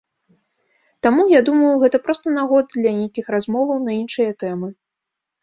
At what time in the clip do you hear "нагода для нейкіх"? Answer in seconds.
2.39-3.25